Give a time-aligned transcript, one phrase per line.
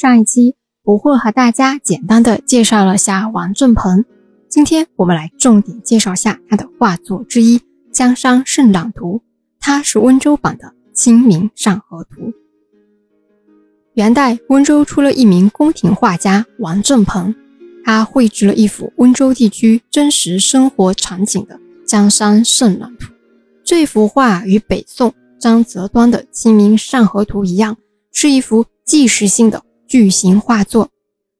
[0.00, 4.06] 上一期不惑和大家简单的介绍了下王振鹏，
[4.48, 7.58] 今天我们来重点介绍下他的画作之一
[7.92, 9.18] 《江山圣朗图》，
[9.60, 12.22] 它是温州版的《清明上河图》。
[13.92, 17.34] 元代温州出了一名宫廷画家王振鹏，
[17.84, 21.56] 他绘制了一幅温州地区真实生活场景的
[21.86, 23.04] 《江山圣朗图》。
[23.62, 27.76] 这幅画与北宋张择端的《清明上河图》一样，
[28.10, 29.62] 是一幅纪实性的。
[29.90, 30.88] 巨型画作，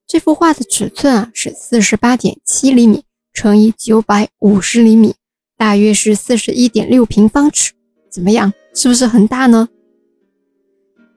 [0.09, 5.15] 这幅画的尺寸啊是四十八点七厘米乘以九百五十厘米，
[5.57, 7.75] 大约是四十一点六平方尺。
[8.11, 9.69] 怎么样，是不是很大呢？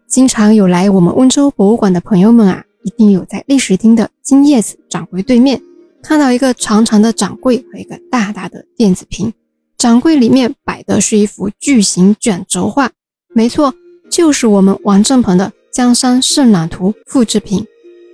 [0.07, 5.59] 经常有来我们温州博物馆的朋友们啊，一定有在历史厅的金叶子掌柜对面
[6.03, 9.33] 看到一个长长的掌柜和一个大大的电子屏。
[9.75, 12.91] 掌柜里面摆的是一幅巨型卷轴画，
[13.29, 13.73] 没错，
[14.11, 15.51] 就是我们王振鹏的。
[15.73, 17.65] 江山圣览图复制品，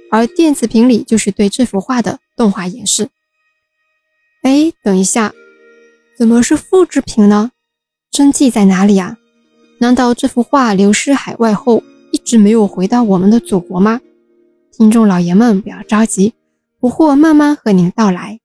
[0.09, 3.09] 而电子屏里就是对这幅画的动画演示。
[4.43, 5.33] 哎，等一下，
[6.17, 7.51] 怎么是复制品呢？
[8.09, 9.17] 真迹在哪里啊？
[9.79, 13.99] 难道这幅画流失海外后一直没有回到我们的祖国吗？
[14.71, 16.35] 听众老爷们不要着急，
[16.79, 18.39] 不惑慢慢和您道来。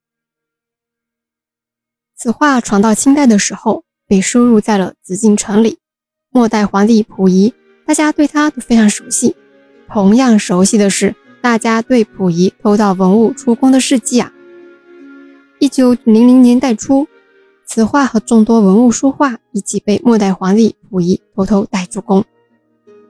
[2.17, 5.79] 此画传到清代的时候，被收入在了紫禁城里。
[6.31, 7.55] 末代皇帝溥仪。
[7.87, 9.37] 大家对他都非常熟悉，
[9.89, 14.33] 同样熟悉的是，大家对溥仪偷盗文物出宫的事迹啊。
[15.59, 17.07] 一九零零年代初，
[17.67, 22.25] 此画和众多文物书画一起被末代皇帝溥仪偷偷带出宫。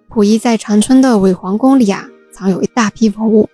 [0.09, 3.49] 溥仪在长春的伪皇宫里啊，藏有一大批文物，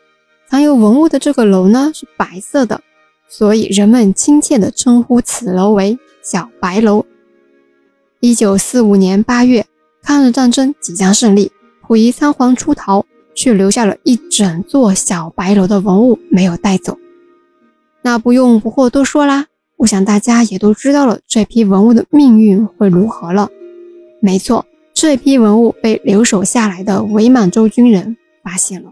[0.49, 2.81] 藏有文物的这个楼呢是白色的，
[3.29, 7.05] 所以人们亲切地称呼此楼为“小白楼”。
[8.21, 9.67] 一九四五年八月。
[10.11, 11.53] 抗日战争即将胜利，
[11.87, 16.99] 溥仪仓皇出逃，却留下了一整座小白楼的文物没有带走。
[18.03, 23.51] 那不用不惑多说啦，我想大家也都知道了这批文物的命运会如何了。
[24.21, 28.91] 没错，这批文物被留守下来的伪满洲军人发现了，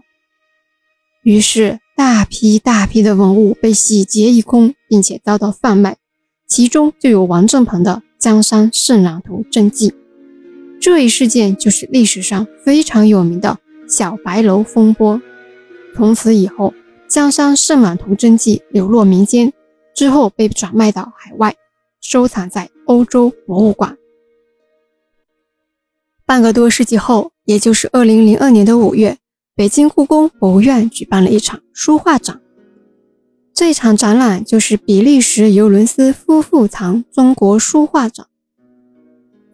[1.23, 5.97] 于是大批大批的文物被洗劫一空，并且遭到贩卖，
[6.47, 9.93] 其中就有王振鹏的《江山圣朗图》真迹。
[10.79, 13.57] 这一事件就是历史上非常有名的
[13.87, 15.21] 小白楼风波。
[15.95, 16.73] 从此以后，
[17.07, 19.51] 江山圣满图真迹流落民间，
[19.93, 21.55] 之后被转卖到海外，
[21.99, 23.97] 收藏在欧洲博物馆。
[26.25, 29.17] 半个多世纪后，也就是二零零二年的五月，
[29.55, 32.39] 北京故宫博物院举办了一场书画展。
[33.53, 38.28] 这场展览就是比利时尤伦斯夫妇藏中国书画展。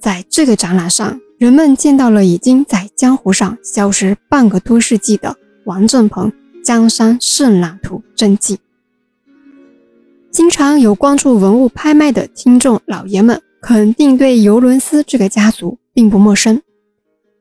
[0.05, 6.31] 在这个展览上，人们见到了已经在江湖上消失半个多世纪的王振鹏
[6.63, 8.59] 《江山圣览图》真迹。
[10.29, 16.61] 经常有关注文物拍卖的听众老爷们，肯定对尤伦斯这个家族并不陌生。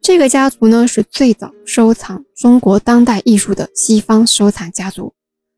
[0.00, 5.12] 这个家族呢，是最早收藏中国当代艺术的西方收藏家族，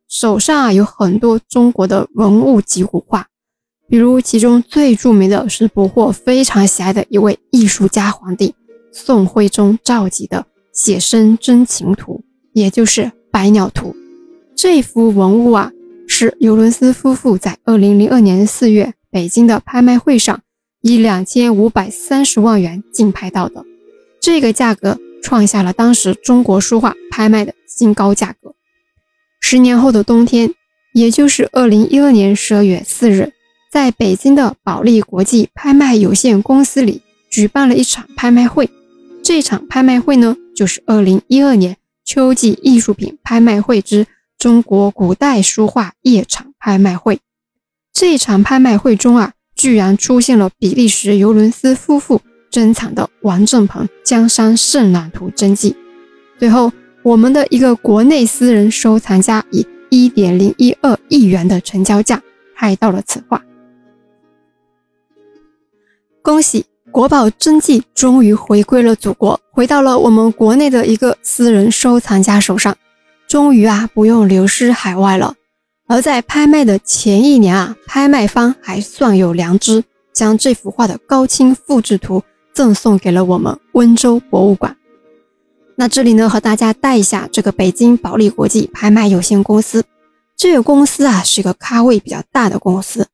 [0.09, 3.29] 手上啊有很多中国的文物及古画。
[3.89, 8.55] 比如，其中最著名的是不惑非常喜爱的一位艺术家皇帝
[8.93, 13.91] 宋徽宗赵佶的写生真情图，也就是《百鸟图》。
[14.57, 15.71] 这幅文物啊，
[16.09, 20.41] 是尤伦斯夫妇在二零零二年四月北京的拍卖会上
[20.83, 23.65] 以两千五百三十万元竞拍到的，
[24.21, 28.55] 这个价格创下了当时中国书画拍卖的新高价格。
[29.41, 30.53] 十年后的冬天，
[30.93, 33.33] 也就是二零一二年十二月四日。
[33.77, 38.71] 在北京的保利国际拍卖有限公司里举办了一场拍卖会，
[39.23, 44.07] 这场拍卖会呢，就是二零一二年秋季艺术品拍卖会之
[44.39, 47.21] 中国古代书画夜场拍卖会。
[47.93, 55.77] 这场拍卖会中啊，居然出现了比利时尤伦斯夫妇珍藏的王振鹏《江山圣览图》真迹。
[56.39, 56.73] 最后，
[57.03, 62.23] 我们的一个国内私人收藏家以一点零一二亿元的成交价
[62.55, 63.43] 拍到了此画。
[66.27, 72.77] 恭喜国宝真迹终于回归了祖国，回到了我们国内的一个私人收藏家手上，
[73.29, 75.37] 终于啊不用流失海外了。
[75.87, 84.77] 而在拍卖的前一年啊，拍卖方还算有良知，将这幅画的高清复制图赠送给了我们温州博物馆。
[85.77, 89.85] 那这里呢，和大家带一下这个北京保利国际拍卖有限公司，
[90.37, 93.07] 这个公司啊是一个咖位比较大的公司。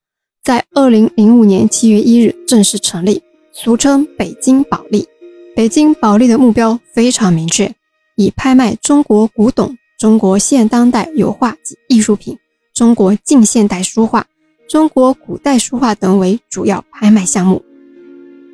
[0.42, 3.22] 在二零零五年七月一日正式成立，
[3.52, 5.06] 俗称北京保利。
[5.54, 7.72] 北京保利的目标非常明确，
[8.16, 12.36] 以拍卖中国古董、中国现当代油画及艺术品、
[12.74, 14.26] 中国近现代书画、
[14.68, 17.62] 中国古代书画等为主要拍卖项目。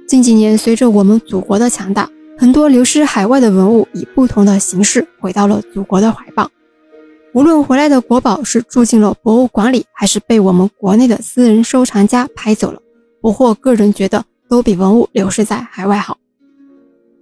[0.07, 6.51] 近几年，随着我们祖国的强大，很多流失海外的文物以不同的形式回到了祖国的怀抱。
[7.35, 12.81] 无论回来的国宝是住进了博物馆里，还是被我们国内的私人收藏家拍走了，
[13.21, 16.17] 不惑个人觉得都比文物流失在海外好。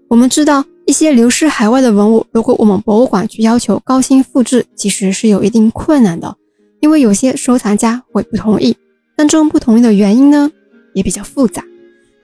[0.08, 6.36] 我们知道，一些流失海外的文物，如果我们博物馆去要求高清复制，其实是有一定困难的，
[6.80, 8.76] 因为有些收藏家会不同意。
[9.16, 10.50] 当中不同意的原因呢，
[10.94, 11.64] 也比较复杂。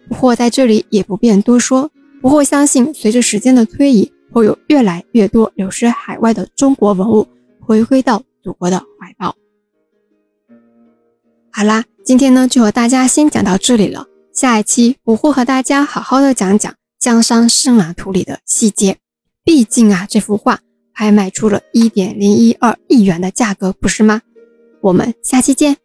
[0.09, 1.91] 不惑在这里也不便多说。
[2.21, 7.27] 不惑相信，随着时间的推移，会有越来越多流失海外的中国文物
[7.65, 9.37] 回归到祖国的怀抱。
[11.51, 14.07] 好啦，今天呢就和大家先讲到这里了。
[14.33, 18.99] 下一期我会和大家好好的讲讲江山圣马图里的细节。
[19.45, 20.61] 毕竟啊，这幅画
[20.95, 24.23] 拍卖出了一点零一二亿元的价格，不是吗？
[24.81, 25.82] 我们下期见。